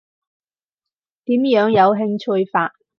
[1.25, 2.73] 點樣有興趣法？